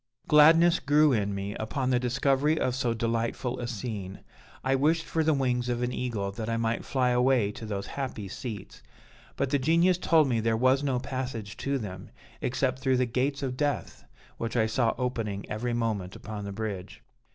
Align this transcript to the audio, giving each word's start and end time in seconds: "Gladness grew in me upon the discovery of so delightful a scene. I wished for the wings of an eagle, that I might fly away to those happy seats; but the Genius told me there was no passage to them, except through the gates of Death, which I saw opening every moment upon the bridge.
"Gladness 0.27 0.79
grew 0.79 1.13
in 1.13 1.35
me 1.35 1.53
upon 1.53 1.91
the 1.91 1.99
discovery 1.99 2.59
of 2.59 2.73
so 2.73 2.95
delightful 2.95 3.59
a 3.59 3.67
scene. 3.67 4.21
I 4.63 4.73
wished 4.73 5.05
for 5.05 5.23
the 5.23 5.35
wings 5.35 5.69
of 5.69 5.83
an 5.83 5.93
eagle, 5.93 6.31
that 6.31 6.49
I 6.49 6.57
might 6.57 6.83
fly 6.83 7.11
away 7.11 7.51
to 7.51 7.67
those 7.67 7.85
happy 7.85 8.27
seats; 8.27 8.81
but 9.35 9.51
the 9.51 9.59
Genius 9.59 9.99
told 9.99 10.27
me 10.27 10.39
there 10.39 10.57
was 10.57 10.81
no 10.81 10.97
passage 10.97 11.55
to 11.57 11.77
them, 11.77 12.09
except 12.41 12.79
through 12.79 12.97
the 12.97 13.05
gates 13.05 13.43
of 13.43 13.55
Death, 13.55 14.03
which 14.39 14.57
I 14.57 14.65
saw 14.65 14.95
opening 14.97 15.47
every 15.47 15.75
moment 15.75 16.15
upon 16.15 16.45
the 16.45 16.51
bridge. 16.51 17.03